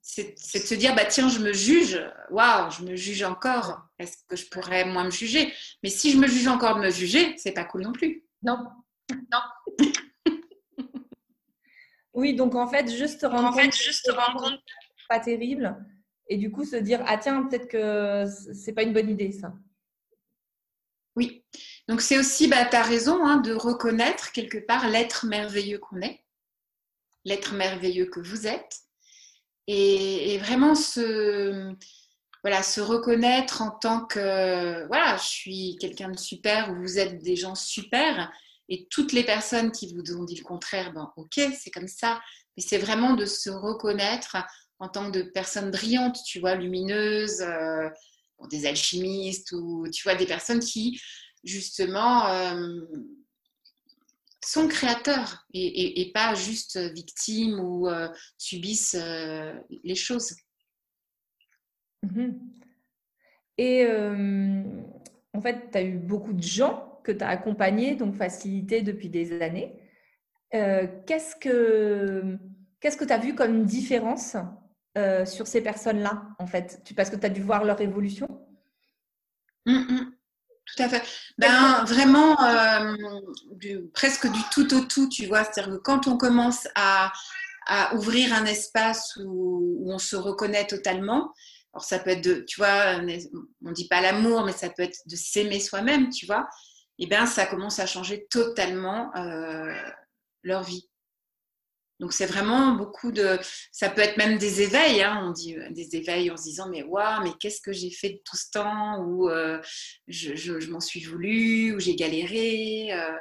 [0.00, 2.00] C'est de se dire, bah, tiens, je me juge.
[2.30, 3.88] Waouh, je me juge encore.
[3.98, 5.52] Est-ce que je pourrais moins me juger?
[5.82, 8.24] Mais si je me juge encore de me juger, c'est pas cool non plus.
[8.44, 8.64] Non.
[9.10, 9.40] Non.
[12.14, 14.60] Oui, donc en fait, juste rendre en fait, juste rendre compte
[15.08, 15.76] pas terrible
[16.28, 19.52] et du coup se dire ah tiens peut-être que c'est pas une bonne idée ça.
[21.16, 21.44] Oui,
[21.88, 26.00] Donc c'est aussi, bah, tu as raison, hein, de reconnaître quelque part l'être merveilleux qu'on
[26.00, 26.24] est,
[27.24, 28.80] l'être merveilleux que vous êtes,
[29.66, 31.74] et, vraiment se,
[32.42, 37.22] voilà, se reconnaître en tant que, voilà, je suis quelqu'un de super, ou vous êtes
[37.22, 38.32] des gens super,
[38.68, 42.20] et toutes les personnes qui vous ont dit le contraire, ben ok, c'est comme ça,
[42.56, 44.36] mais c'est vraiment de se reconnaître
[44.78, 47.88] en tant que personne brillante, tu vois, lumineuse, euh,
[48.50, 51.00] des alchimistes, ou tu vois, des personnes qui,
[51.44, 52.80] justement, euh,
[54.44, 58.98] sont créateurs et, pas juste victimes ou euh, subissent
[59.84, 60.34] les choses.
[62.02, 62.40] Mhm.
[63.58, 63.86] Et
[65.32, 69.08] en fait, tu as eu beaucoup de gens que tu as accompagnés, donc facilités depuis
[69.08, 69.78] des années.
[70.50, 72.38] qu'est-ce que
[72.80, 74.36] qu'est-ce que tu as vu comme différence
[75.24, 76.82] sur ces personnes-là, en fait?
[76.96, 78.28] Parce que tu as dû voir leur évolution?
[79.66, 80.12] Hum, hum.
[80.66, 81.02] Tout à fait.
[81.38, 82.94] Ben, vraiment, euh,
[83.92, 85.44] presque du tout au tout, tu vois.
[85.44, 87.12] C'est-à-dire que quand on commence à,
[87.94, 91.32] ouvrir un espace où, on se reconnaît totalement,
[91.72, 94.82] alors ça peut être de, tu vois, on ne dit pas l'amour, mais ça peut
[94.82, 96.48] être de s'aimer soi-même, tu vois,
[96.98, 99.74] et bien ça commence à changer totalement euh,
[100.42, 100.88] leur vie.
[102.02, 103.38] Donc c'est vraiment beaucoup de,
[103.70, 105.22] ça peut être même des éveils, hein.
[105.24, 108.10] on dit euh, des éveils en se disant mais waouh, mais qu'est-ce que j'ai fait
[108.10, 109.62] de tout ce temps ou euh,
[110.08, 112.92] je, m'en suis voulu ou j'ai galéré.
[112.92, 113.16] Euh.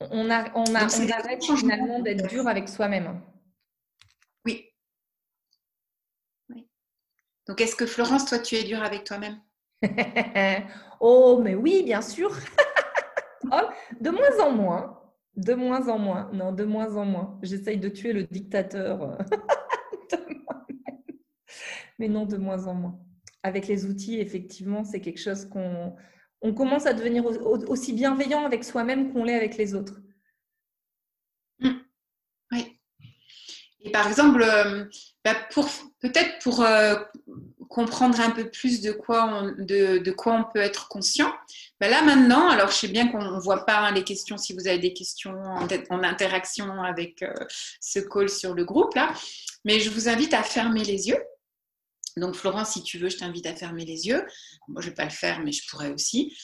[0.00, 3.22] On, a, on, a, on arrête finalement d'être dur avec soi-même.
[4.44, 4.68] Oui.
[6.50, 6.68] oui.
[7.46, 9.40] Donc est-ce que Florence, toi tu es dur avec toi-même?
[11.00, 12.30] Oh mais oui, bien sûr.
[13.52, 15.00] Oh, de moins en moins.
[15.34, 16.30] De moins en moins.
[16.32, 17.38] Non, de moins en moins.
[17.42, 19.02] J'essaye de tuer le dictateur.
[19.02, 19.16] Euh,
[21.98, 23.00] Mais non, de moins en moins.
[23.42, 25.96] Avec les outils, effectivement, c'est quelque chose qu'on
[26.42, 30.00] on commence à devenir aussi bienveillant avec soi-même qu'on l'est avec les autres.
[31.60, 31.70] Mmh.
[32.52, 32.78] Oui.
[33.80, 34.84] Et par exemple, euh,
[35.24, 35.66] bah, pour
[36.00, 36.96] peut-être pour euh,
[37.70, 41.32] comprendre un peu plus de quoi on, de, quoi on peut être conscient.
[41.80, 44.52] Ben là maintenant, alors je sais bien qu'on ne voit pas hein, les questions, si
[44.52, 47.32] vous avez des questions en, interaction avec euh,
[47.80, 49.14] ce call sur le groupe là,
[49.64, 51.22] mais je vous invite à fermer les yeux.
[52.16, 54.26] Donc Florence, si tu veux, je t'invite à fermer les yeux.
[54.66, 56.36] Moi, je ne vais pas le faire, mais je pourrais aussi.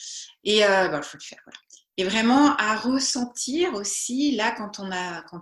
[0.44, 1.52] Et euh, ben, faut le.
[1.96, 4.78] Et vraiment à ressentir aussi, là, quand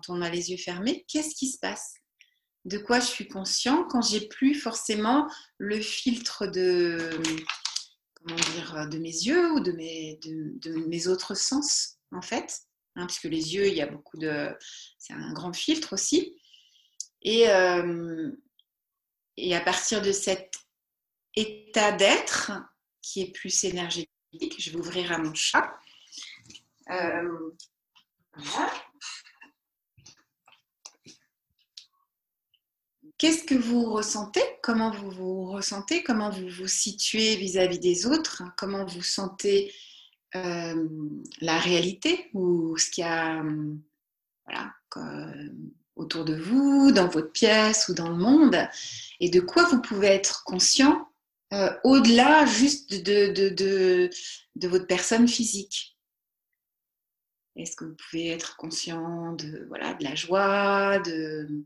[0.09, 1.97] on a les yeux fermés, qu'est-ce qui se passe?
[2.65, 7.11] De quoi je suis conscient quand j'ai plus forcément le filtre de,
[8.15, 12.63] comment dire, de mes yeux ou de mes, autres sens, en fait.
[12.97, 14.57] Hein, puisque les yeux, il y a beaucoup de.
[14.99, 16.41] C'est un grand filtre aussi.
[17.23, 18.31] Et, euh,
[19.37, 20.55] et à partir de cet
[21.35, 22.53] état d'être
[23.03, 24.09] qui est plus énergétique,
[24.59, 25.75] je vais ouvrir à mon chat.
[26.91, 27.51] Euh.
[33.17, 34.43] Qu'est-ce que vous ressentez?
[34.63, 36.03] Comment vous vous ressentez?
[36.03, 38.43] Comment vous vous situez vis-à-vis des autres?
[38.57, 39.73] Comment vous sentez
[40.35, 40.89] euh,
[41.41, 43.43] la réalité ou ce qu'il y a
[45.97, 48.57] autour de vous, dans votre pièce ou dans le monde?
[49.21, 51.09] Et de quoi vous pouvez être conscient
[51.53, 55.97] euh, au-delà juste de, de, votre personne physique?
[57.55, 61.65] Est-ce que vous pouvez être conscient de, voilà, de la joie, de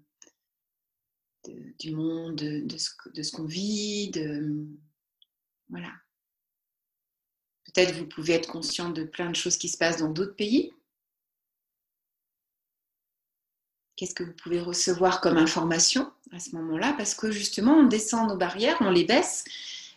[1.79, 4.13] du monde, de, ce, qu'on vit,
[5.69, 5.93] voilà.
[7.65, 10.73] Peut-être vous pouvez être conscient de plein de choses qui se passent dans d'autres pays.
[13.97, 16.95] Qu'est-ce que vous pouvez recevoir comme information à ce moment-là?
[16.97, 19.45] Parce que justement, on descend nos barrières, on les baisse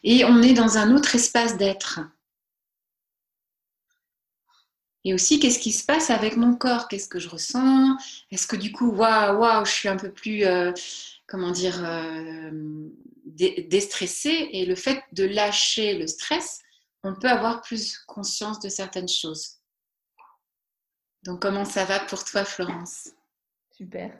[0.04, 2.02] et on est dans un autre espace d'être.
[5.04, 6.88] Et aussi, qu'est-ce qui se passe avec mon corps?
[6.88, 7.98] Qu'est-ce que je ressens?
[8.30, 10.72] Est-ce que du coup, waouh, waouh, je suis un peu plus euh,
[11.32, 12.52] comment dire, euh,
[13.26, 14.50] déstresser.
[14.52, 16.60] Et le fait de lâcher le stress,
[17.04, 19.62] on peut avoir plus conscience de certaines choses.
[21.24, 23.10] Donc, comment ça va pour toi, Florence?
[23.72, 24.12] Super.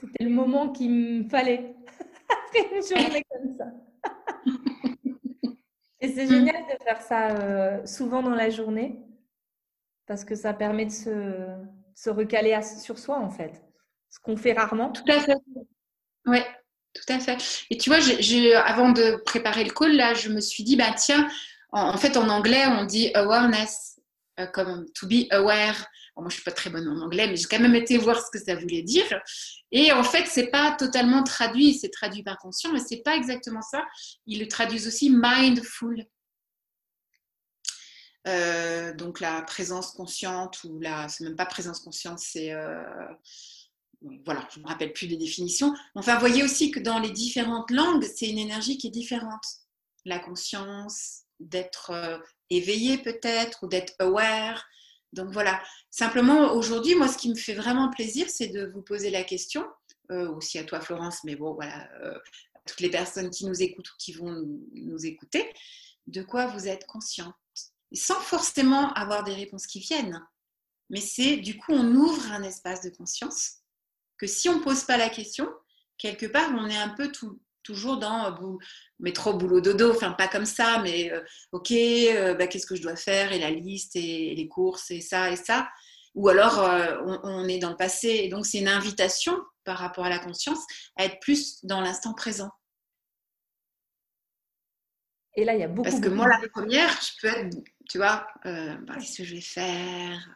[0.00, 1.76] C'était le moment qu'il me fallait
[2.28, 3.66] après une journée comme ça.
[6.00, 9.00] Et c'est génial de faire ça euh, souvent dans la journée
[10.06, 11.56] parce que ça permet de se,
[11.94, 13.65] se recaler sur soi en fait
[14.22, 14.90] qu'on fait rarement.
[14.92, 15.36] Tout à fait.
[16.26, 16.40] Oui,
[16.94, 17.38] tout à fait.
[17.70, 17.98] Et tu vois,
[18.64, 21.28] avant de préparer le call, là, je me suis dit, bah tiens,
[21.70, 24.00] en, fait, en anglais, on dit awareness,
[24.40, 25.86] euh, comme to be aware.
[26.16, 28.30] moi, je suis pas très bonne en anglais, mais j'ai quand même été voir ce
[28.30, 29.06] que ça voulait dire.
[29.72, 33.62] Et en fait, c'est pas totalement traduit, c'est traduit par conscient, mais c'est pas exactement
[33.62, 33.84] ça.
[34.26, 36.04] Ils le traduisent aussi mindful.
[38.26, 42.82] euh, donc la présence consciente ou la, c'est même pas présence consciente, c'est euh,
[44.24, 45.74] voilà, je me rappelle plus des définitions.
[45.94, 49.44] Enfin, voyez aussi que dans les différentes langues, c'est une énergie qui est différente.
[50.04, 52.18] La conscience, d'être euh,
[52.50, 54.64] éveillé peut-être ou d'être aware.
[55.12, 55.62] Donc voilà.
[55.90, 59.66] Simplement aujourd'hui, moi, ce qui me fait vraiment plaisir, c'est de vous poser la question,
[60.08, 61.88] aussi à toi Florence, mais bon, voilà,
[62.66, 65.52] toutes les personnes qui nous écoutent ou qui vont nous, nous écouter,
[66.06, 67.34] de quoi vous êtes conscient
[67.92, 70.20] sans forcément avoir des réponses qui viennent.
[70.90, 73.58] Mais c'est du coup, on ouvre un espace de conscience
[74.18, 75.48] que si on ne pose pas la question,
[75.98, 77.10] quelque part, on est un peu
[77.62, 78.56] toujours dans euh,
[79.00, 81.20] métro, boulot, dodo, enfin pas comme ça, mais euh,
[81.52, 85.00] ok, euh, bah, qu'est-ce que je dois faire et la liste et, les courses et
[85.00, 85.68] ça et ça.
[86.14, 86.64] Ou alors
[87.04, 88.08] on, on, est dans le passé.
[88.08, 90.64] Et donc c'est une invitation par rapport à la conscience
[90.96, 92.50] à être plus dans l'instant présent.
[95.34, 95.86] Et là, il y a beaucoup.
[95.86, 97.58] Parce que moi, la première, je peux être,
[97.90, 100.26] tu vois, bah, qu'est-ce que je vais faire?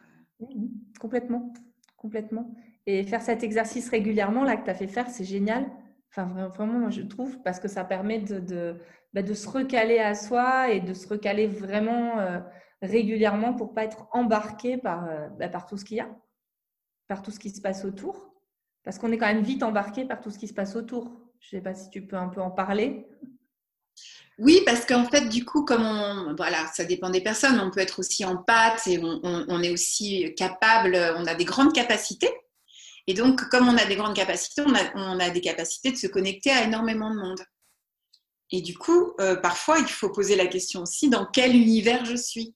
[0.40, 0.66] Mmh,
[1.00, 1.54] Complètement,
[1.96, 2.54] complètement.
[2.90, 5.70] Et faire cet exercice régulièrement, là, que tu as fait faire, c'est génial.
[6.10, 8.18] Enfin, vraiment, je trouve, parce que ça permet
[9.12, 12.40] bah, de, se recaler à soi et de se recaler vraiment euh,
[12.82, 16.08] régulièrement pour pas être embarqué par, euh, bah, par tout ce qu'il y a,
[17.06, 18.34] par tout ce qui se passe autour.
[18.82, 21.12] Parce qu'on est quand même vite embarqué par tout ce qui se passe autour.
[21.38, 23.06] Je ne sais pas si tu peux un peu en parler.
[24.38, 27.80] Oui, parce qu'en fait, du coup, comme on, voilà, ça dépend des personnes, on peut
[27.80, 32.30] être aussi en pâte et on, est aussi capable, on a des grandes capacités.
[33.10, 36.52] Et donc, comme on a des grandes capacités, on a, des capacités de se connecter
[36.52, 37.44] à énormément de monde.
[38.52, 42.14] Et du coup, euh, parfois, il faut poser la question aussi dans quel univers je
[42.14, 42.54] suis?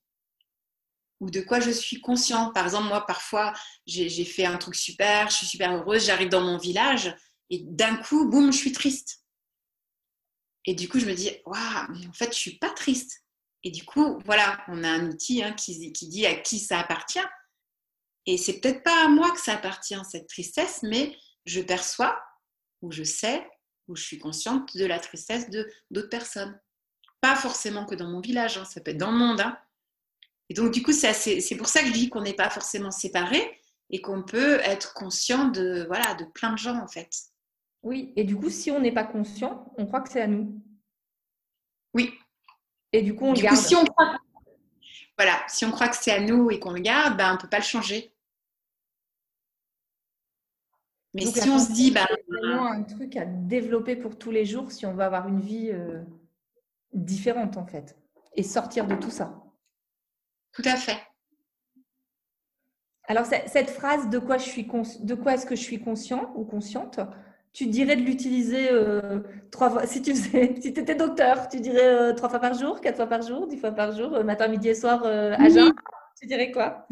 [1.18, 2.54] Ou de quoi je suis consciente.
[2.54, 3.52] Par exemple, moi, parfois,
[3.88, 7.12] j'ai fait un truc super, je suis super heureuse, j'arrive dans mon village
[7.50, 9.24] et d'un coup, boum, je suis triste.
[10.66, 13.24] Et du coup, je me dis, waouh, mais en fait, je suis pas triste.
[13.64, 17.26] Et du coup, voilà, on a un outil hein, qui, dit à qui ça appartient.
[18.26, 22.22] Et c'est peut-être pas à moi que ça appartient, cette tristesse, mais je perçois,
[22.80, 23.46] ou je sais,
[23.88, 26.58] ou je suis consciente de la tristesse de d'autres personnes.
[27.20, 29.40] Pas forcément que dans mon village, hein, ça peut être dans le monde.
[29.40, 29.58] Hein.
[30.48, 33.60] Et donc, du coup, c'est pour ça que je dis qu'on n'est pas forcément séparés
[33.90, 37.10] et qu'on peut être conscient de, voilà, de plein de gens, en fait.
[37.82, 40.62] Oui, et du coup, si on n'est pas conscient, on croit que c'est à nous.
[41.92, 42.12] Oui.
[42.92, 43.56] Et du coup, on le garde.
[43.56, 44.18] si on croit...
[45.18, 47.38] Voilà, si on croit que c'est à nous et qu'on le garde, ben, on ne
[47.38, 48.13] peut pas le changer.
[51.14, 54.44] Mais si on se dit, ben, c'est vraiment un truc à développer pour tous les
[54.44, 56.02] jours si on veut avoir une vie euh,
[56.92, 57.96] différente en fait
[58.34, 59.42] et sortir de tout ça.
[60.52, 60.98] Tout à fait.
[63.06, 64.66] Alors cette phrase de quoi je suis
[65.00, 67.00] de quoi est-ce que je suis conscient ou consciente,
[67.52, 69.86] tu dirais de l'utiliser euh, trois fois.
[69.86, 73.06] Si tu faisais, si étais docteur, tu dirais euh, trois fois par jour, quatre fois
[73.06, 75.72] par jour, dix fois par jour, euh, matin, midi et soir à jeun?
[76.24, 76.86] Tu dirais quoi?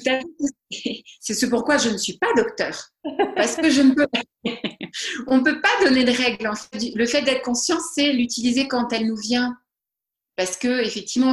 [1.20, 2.90] C'est ce pourquoi je ne suis pas docteur.
[3.34, 4.06] Parce que je ne peux
[5.26, 6.50] On ne peut pas donner de règles.
[6.94, 9.56] Le fait d'être conscient, c'est l'utiliser quand elle nous vient.
[10.36, 11.32] Parce que, effectivement,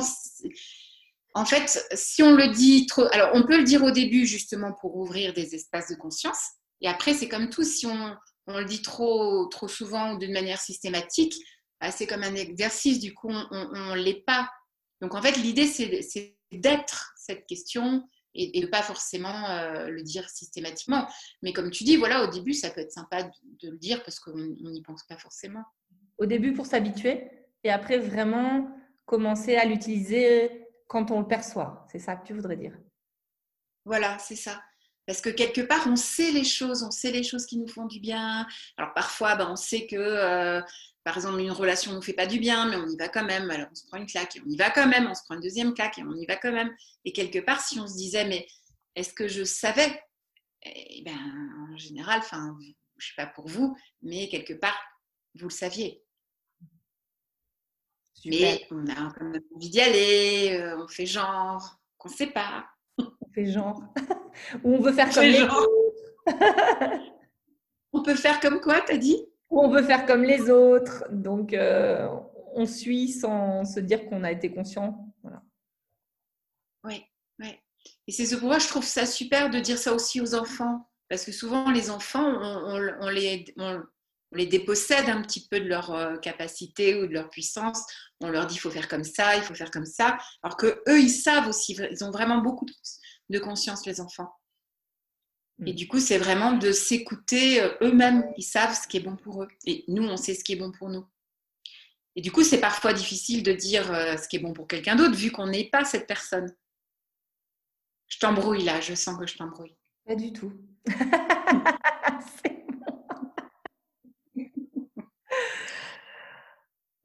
[1.33, 3.03] en fait, si on le dit trop.
[3.11, 6.39] Alors, on peut le dire au début, justement, pour ouvrir des espaces de conscience.
[6.79, 7.65] Et après, c'est comme tout.
[7.65, 8.15] Si on,
[8.47, 11.35] on le dit trop, trop souvent ou d'une manière systématique,
[11.81, 14.49] bah, c'est comme un exercice, du coup, on ne l'est pas.
[15.01, 20.01] Donc, en fait, l'idée, c'est d'être cette question et, de ne pas forcément euh, le
[20.01, 21.07] dire systématiquement.
[21.41, 24.19] Mais comme tu dis, voilà, au début, ça peut être sympa de, le dire parce
[24.19, 25.63] qu'on n'y pense pas forcément.
[26.17, 27.29] Au début, pour s'habituer,
[27.63, 28.67] et après, vraiment
[29.05, 31.85] commencer à l'utiliser quand on le perçoit.
[31.91, 32.77] C'est ça que tu voudrais dire?
[33.85, 34.61] Voilà, c'est ça.
[35.09, 37.87] Parce que quelque part, on sait les choses, on sait les choses qui nous font
[37.87, 38.45] du bien.
[38.77, 40.61] Alors parfois, ben, on sait que, euh,
[41.03, 43.25] par exemple, une relation ne nous fait pas du bien, mais on y va quand
[43.25, 43.49] même.
[43.49, 45.33] Alors on se prend une claque et on y va quand même, on se prend
[45.33, 46.71] une deuxième claque et on y va quand même.
[47.05, 48.45] Et quelque part, si on se disait, mais
[48.93, 49.99] est-ce que je savais?
[50.61, 51.17] Eh bien,
[51.71, 54.79] en général, enfin, je ne sais pas pour vous, mais quelque part,
[55.33, 56.03] vous le saviez.
[58.25, 59.11] Mais on a
[59.55, 62.67] envie d'y aller, euh, on fait genre qu'on ne sait pas.
[62.99, 63.81] On fait genre.
[64.63, 65.69] Ou on veut faire comme les autres.
[67.93, 69.25] on peut faire comme quoi, t'as dit?
[69.49, 71.05] Ou on veut faire comme les autres.
[71.11, 72.07] Donc, euh,
[72.53, 75.13] on suit sans se dire qu'on a été conscient.
[75.23, 75.41] Voilà.
[76.83, 77.03] Oui,
[77.39, 77.55] oui.
[78.07, 80.89] Et c'est ce pourquoi je trouve ça super de dire ça aussi aux enfants.
[81.09, 83.81] Parce que souvent, les enfants, on, les, on,
[84.33, 87.83] les dépossède un petit peu de leur euh, capacité ou de leur puissance.
[88.21, 90.17] On leur dit il faut faire comme ça, il faut faire comme ça.
[90.43, 92.65] Alors que eux, ils savent aussi, ils ont vraiment beaucoup
[93.29, 94.31] de, conscience, les enfants.
[95.65, 95.75] Et mm.
[95.75, 98.25] du coup, c'est vraiment de s'écouter euh, eux-mêmes.
[98.37, 99.47] Ils savent ce qui est bon pour eux.
[99.65, 101.05] Et nous, on sait ce qui est bon pour nous.
[102.15, 104.95] Et du coup, c'est parfois difficile de dire euh, ce qui est bon pour quelqu'un
[104.95, 106.53] d'autre, vu qu'on n'est pas cette personne.
[108.19, 109.75] t'embrouille là, je sens que je t'embrouille.
[110.05, 110.53] Pas du tout.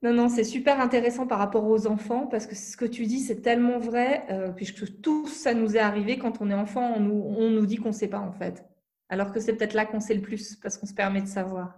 [0.04, 3.20] Non, non, c'est super intéressant par rapport aux enfants parce que ce que tu dis,
[3.20, 7.00] c'est tellement vrai, euh, puisque tout ça nous est arrivé quand on est enfant, on
[7.00, 8.66] nous, on nous dit qu'on ne sait pas en fait.
[9.08, 11.72] Alors que c'est peut-être là qu'on sait le plus parce qu'on se permet de savoir.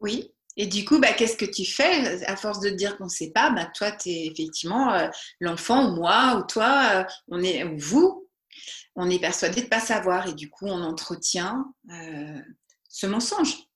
[0.00, 3.08] Oui, et du coup, bah, qu'est-ce que tu fais À force de dire qu'on ne
[3.08, 5.06] sait pas, bah, toi, tu es effectivement euh,
[5.38, 8.28] l'enfant, ou moi, ou toi, euh, on est, ou vous,
[8.96, 10.26] on est persuadé de ne pas savoir.
[10.26, 11.72] Et du coup, on entretient
[12.88, 13.66] ce mensonge.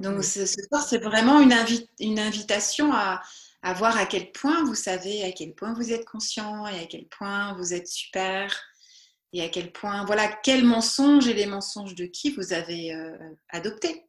[0.00, 1.54] Donc ce, soir, c'est vraiment une,
[2.00, 3.22] une invitation à,
[3.62, 6.86] à, voir à quel point vous savez, à quel point vous êtes conscient et à
[6.86, 8.54] quel point vous êtes super
[9.32, 13.16] et à quel point, voilà, quels mensonges et les mensonges de qui vous avez euh,
[13.50, 14.06] adopté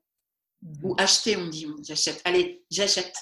[0.62, 0.86] mhm.
[0.86, 2.22] ou acheté, on dit, j'achète.
[2.26, 3.16] Allez, j'achète.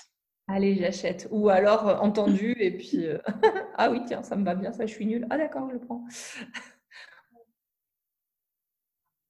[0.48, 1.28] Allez, j'achète.
[1.32, 3.18] Ou alors euh, entendu et puis, euh,
[3.78, 5.28] ah oui, tiens, ça me va bien, ça, je suis nulle.
[5.30, 6.06] Ah d'accord, je le prends.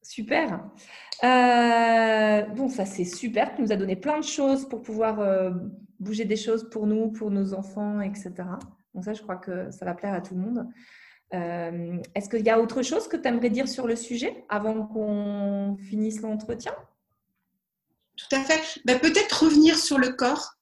[0.03, 0.69] Super.
[1.23, 3.55] Euh, bon, ça c'est super.
[3.55, 5.51] Tu nous as donné plein de choses pour pouvoir euh,
[5.99, 8.33] bouger des choses pour nous, pour nos enfants, etc.
[8.93, 10.67] Donc ça, je crois que ça va plaire à tout le monde.
[11.33, 14.85] Euh, est-ce qu'il y a autre chose que tu aimerais dire sur le sujet avant
[14.85, 16.73] qu'on finisse l'entretien?
[18.15, 18.79] Tout à fait.
[18.85, 20.53] Ben, Peut-être revenir sur le corps.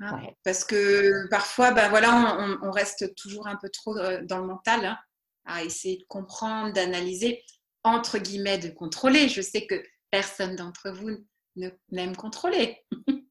[0.00, 4.84] Hein, parce que parfois, ben, voilà, on, reste toujours un peu trop dans le mental
[4.84, 4.98] hein,
[5.46, 7.40] à essayer de comprendre, d'analyser
[7.84, 9.28] entre guillemets, de contrôler.
[9.28, 11.24] Je sais que personne d'entre vous
[11.90, 12.78] n'aime contrôler.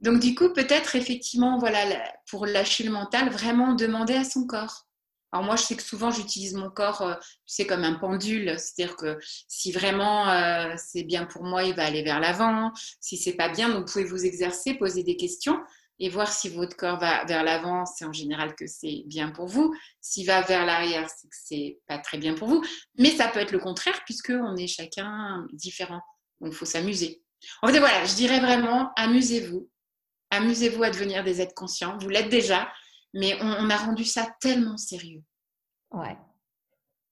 [0.00, 4.86] Donc du coup, peut-être effectivement, voilà, pour lâcher le mental, vraiment demander à son corps.
[5.32, 7.14] Alors moi, je sais que souvent, j'utilise mon corps, euh,
[7.46, 8.54] tu comme un pendule.
[8.58, 12.70] C'est-à-dire que si vraiment euh, c'est bien pour moi, il va aller vers l'avant.
[13.00, 15.58] Si c'est pas bien, vous pouvez vous exercer, poser des questions
[16.02, 19.46] et voir si votre corps va vers l'avant, c'est en général que c'est bien pour
[19.46, 19.72] vous.
[20.00, 22.60] S'il va vers l'arrière, c'est que c'est pas très bien pour vous.
[22.98, 26.00] Mais ça peut être le contraire puisque on est chacun différent.
[26.40, 27.22] Donc il faut s'amuser.
[27.62, 29.70] En fait, voilà, je dirais vraiment, amusez-vous.
[30.30, 31.96] Amusez-vous à devenir des êtres conscients.
[31.98, 32.68] Vous l'êtes déjà,
[33.14, 35.22] mais on, a rendu ça tellement sérieux.
[35.92, 36.18] Ouais.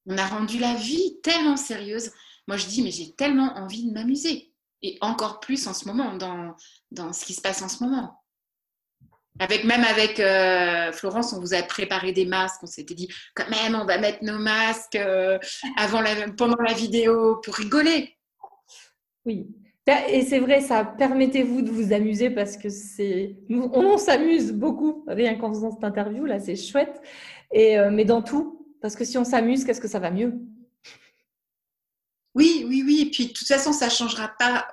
[0.07, 2.11] On a rendu la vie tellement sérieuse.
[2.49, 4.53] Moi, je dis, mais j'ai tellement envie de m'amuser.
[4.83, 6.57] Et encore plus en ce moment, dans,
[6.91, 8.20] dans ce qui se passe en ce moment.
[9.41, 12.63] Avec, même avec euh, Florence, on vous a préparé des masques.
[12.63, 15.39] On s'était dit, quand même, on va mettre nos masques euh,
[15.79, 16.03] avant
[16.37, 18.17] pendant la vidéo pour rigoler.
[19.25, 19.49] Oui.
[20.09, 23.37] Et c'est vrai, ça permettez-vous de vous amuser parce que c'est.
[23.49, 27.01] On, s'amuse beaucoup rien qu'en faisant cette interview, là, c'est chouette.
[27.51, 30.35] Et, euh, mais dans tout, parce que si on s'amuse, qu'est-ce que ça va mieux?
[32.71, 33.03] Oui, oui.
[33.03, 34.69] Et puis, de toute façon, ça ne changera pas.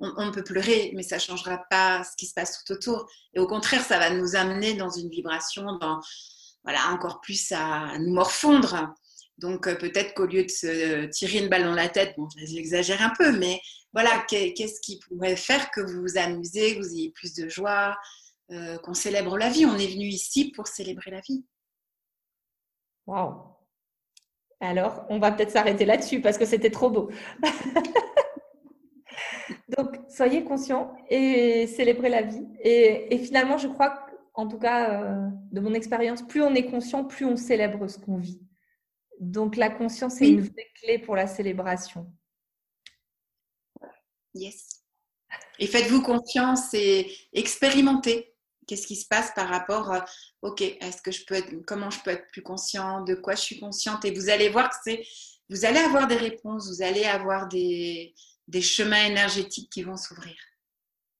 [0.00, 3.08] On, peut pleurer, mais ça ne changera pas ce qui se passe tout autour.
[3.34, 6.00] Et au contraire, ça va nous amener dans une vibration, dans,
[6.64, 8.92] voilà, encore plus à, nous morfondre.
[9.38, 13.00] Donc, euh, peut-être qu'au lieu de se tirer une balle dans la tête, bon, j'exagère
[13.00, 13.60] un peu, mais
[13.92, 17.96] voilà, qu'est-ce qui pourrait faire que vous vous amusez, que vous ayez plus de joie,
[18.50, 19.66] euh, qu'on célèbre la vie?
[19.66, 21.44] On est venu ici pour célébrer la vie.
[23.06, 23.55] Waouh
[24.60, 27.10] alors, on va peut-être s'arrêter là-dessus parce que c'était trop beau.
[29.76, 32.46] Donc, soyez conscients et célébrez la vie.
[32.60, 37.04] Et, finalement, je crois, en tout cas, euh, de mon expérience, plus on est conscient,
[37.04, 38.40] plus on célèbre ce qu'on vit.
[39.20, 42.06] Donc, la conscience est une vraie clé pour la célébration.
[44.34, 44.82] Yes.
[45.58, 48.35] Et faites-vous confiance et expérimentez
[48.66, 50.04] qu'est-ce qui se passe par rapport, à,
[50.42, 53.42] ok, est-ce que je peux être, comment je peux être plus conscient, de quoi je
[53.42, 55.04] suis consciente, et vous allez voir que c'est,
[55.48, 58.14] vous allez avoir des réponses, vous allez avoir des,
[58.48, 60.36] des chemins énergétiques qui vont s'ouvrir.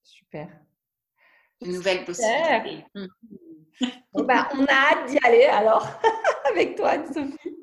[0.02, 0.48] Super.
[1.62, 2.84] Une nouvelle possibilité.
[2.94, 3.06] Hmm.
[4.14, 5.86] Bah, on a hâte d'y aller alors
[6.50, 7.56] avec toi, Anne-Sophie.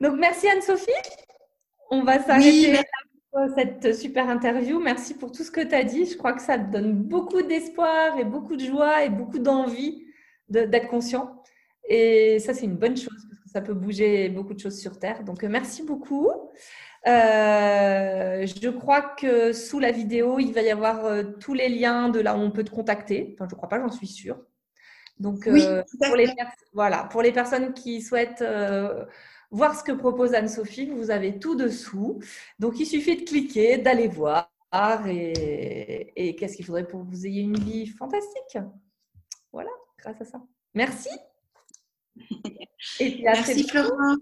[0.00, 0.90] Donc merci Anne-Sophie.
[1.90, 2.72] On va s'arrêter
[3.54, 4.80] cette super interview.
[4.80, 6.06] Merci pour tout ce que tu as dit.
[6.06, 10.04] Je crois que ça te donne beaucoup d'espoir et beaucoup de joie et beaucoup d'envie
[10.48, 11.42] d'être conscient.
[11.88, 14.98] Et ça, c'est une bonne chose parce que ça peut bouger beaucoup de choses sur
[14.98, 15.24] Terre.
[15.24, 16.30] Donc, merci beaucoup.
[17.06, 22.08] Euh, je crois que sous la vidéo, il va y avoir euh, tous les liens
[22.08, 23.34] de là où on peut te contacter.
[23.34, 24.38] Enfin, je ne crois pas, j'en suis sûre.
[25.18, 26.28] Donc, euh, pour, les,
[26.72, 28.44] voilà, pour les personnes qui souhaitent
[29.50, 32.20] voir ce que propose Anne-Sophie, vous avez tout dessous.
[32.58, 34.50] Donc, il suffit de cliquer, d'aller voir.
[35.06, 38.58] Et, qu'est-ce qu'il faudrait pour que vous ayez une vie fantastique
[39.52, 40.42] Voilà, grâce à ça.
[40.74, 41.10] Merci.
[43.00, 44.16] Et merci Florent.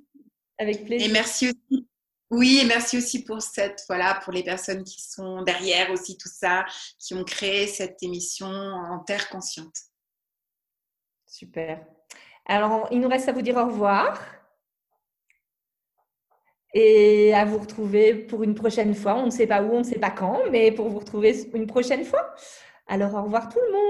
[0.58, 1.08] Avec plaisir.
[1.08, 1.88] Et merci aussi.
[2.30, 6.28] Oui, et merci aussi pour cette, voilà, pour les personnes qui sont derrière aussi tout
[6.28, 6.64] ça,
[6.98, 9.76] qui ont créé cette émission en terre consciente.
[11.24, 11.86] Super.
[12.46, 14.20] Alors, il nous reste à vous dire au revoir
[16.78, 19.14] et à vous retrouver pour une prochaine fois.
[19.16, 21.66] On ne sait pas où, on ne sait pas quand, mais pour vous retrouver une
[21.66, 22.34] prochaine fois.
[22.86, 23.86] Alors, au revoir tout le monde.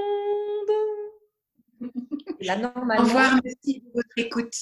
[2.38, 4.54] Au revoir, merci pour votre écoute.